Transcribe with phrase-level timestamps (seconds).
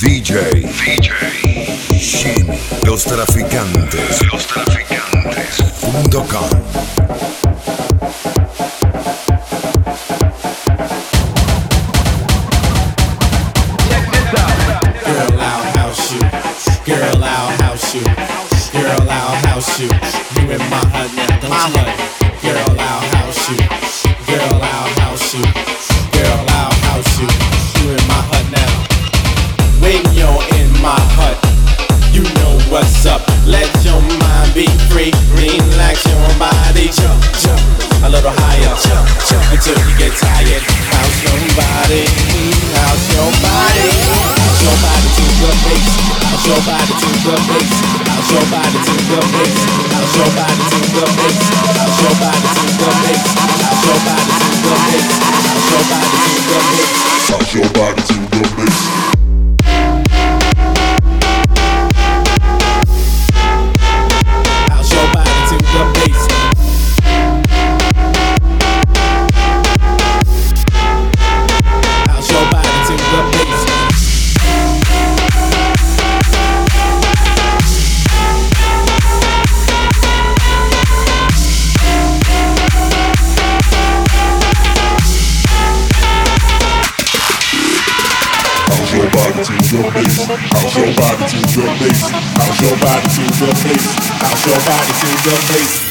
[0.00, 1.10] DJ, DJ,
[1.98, 6.88] Shimi, los traficantes, los traficantes.com.
[19.58, 19.88] house you.
[19.88, 21.82] You in my honey, don't you?
[22.42, 23.58] Girl, I'll house you.
[24.26, 24.57] Girl,
[46.48, 47.76] your body to the base.
[48.08, 49.60] Bounce body to the base.
[49.92, 51.44] Bounce body to the base.
[51.76, 53.28] Bounce body to the base.
[53.60, 55.12] Bounce body to the base.
[55.44, 56.77] Bounce body to the base.
[92.68, 93.94] your body to the place.
[94.20, 95.87] Bounce your body to the place.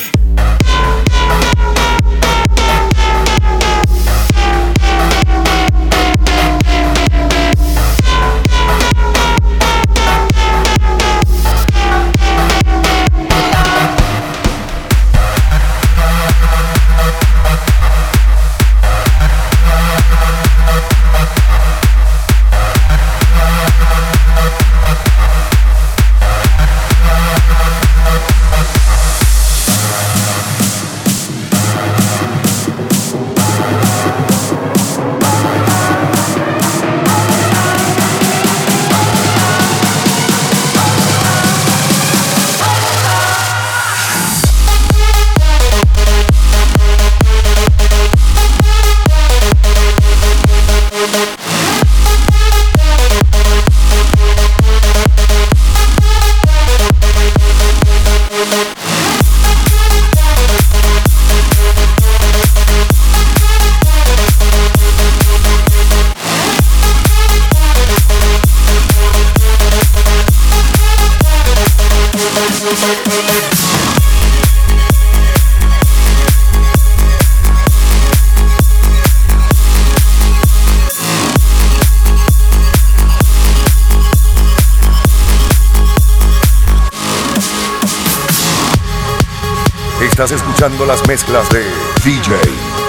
[90.18, 91.64] Estás escuchando las mezclas de
[92.04, 92.40] DJ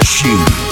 [0.01, 0.68] Shin.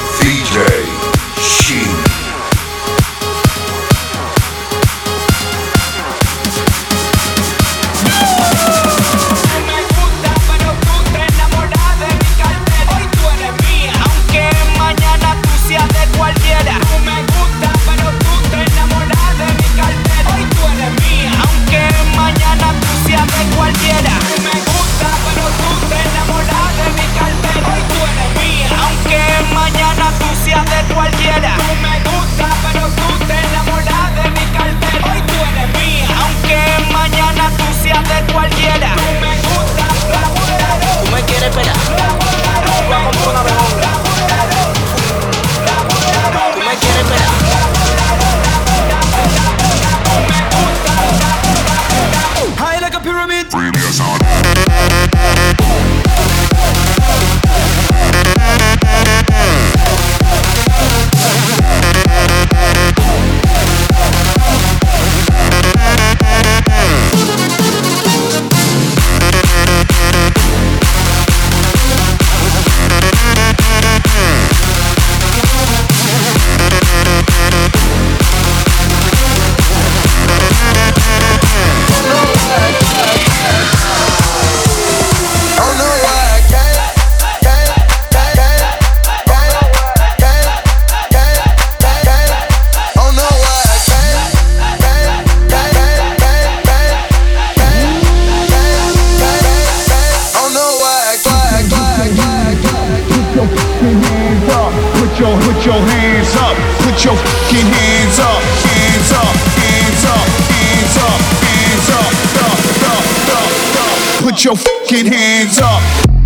[114.47, 116.17] your fucking hands up.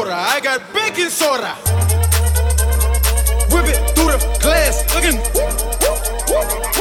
[0.00, 0.14] soda.
[0.16, 1.54] I got baking soda.
[3.52, 4.84] Whip it through the glass.
[4.94, 5.20] Looking.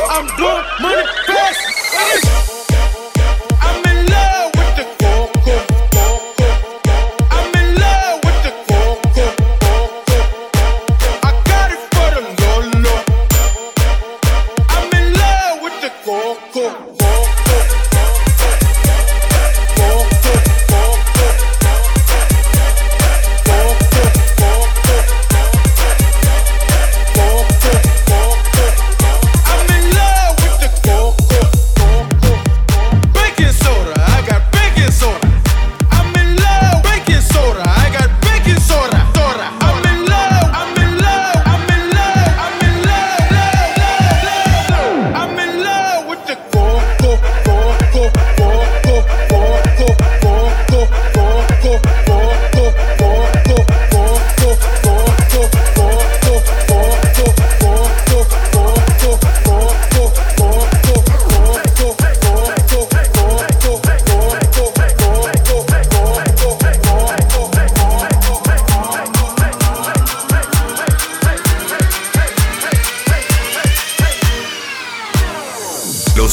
[0.10, 2.49] I'm blowing money fast.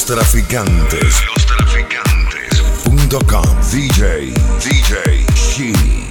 [0.07, 1.21] traficantes.
[1.25, 2.63] Los traficantes.
[3.27, 3.43] .com.
[3.69, 4.33] DJ.
[4.63, 5.25] DJ.
[5.35, 6.06] She.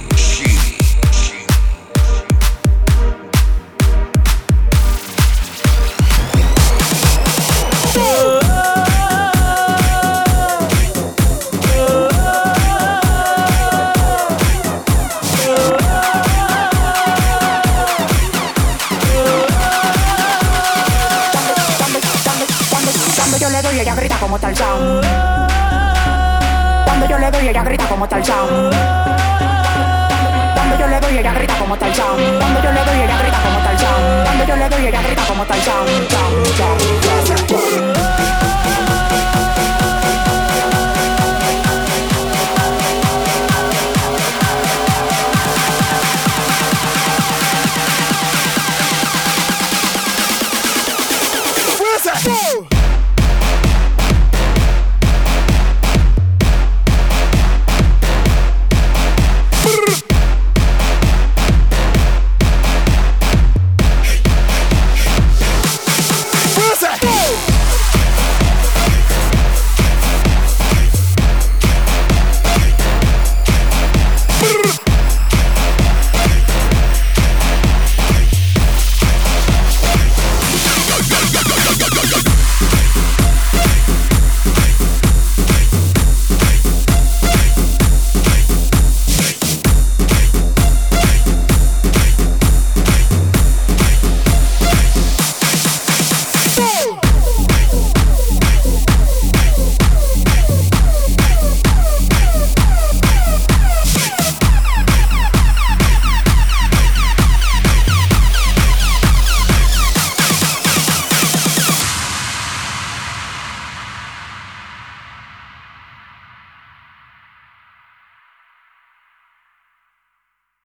[27.37, 28.73] doy ella grita como tal sound.
[30.55, 32.39] Cuando yo le doy ella grita como tal sound.
[32.39, 34.23] Cuando yo le doy ella grita como tal sound.
[34.23, 35.87] Cuando yo le doy ella grita como tal sound.